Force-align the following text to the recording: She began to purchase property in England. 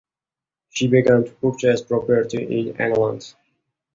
She 0.69 0.87
began 0.87 1.25
to 1.25 1.31
purchase 1.31 1.83
property 1.83 2.41
in 2.43 2.75
England. 2.81 3.35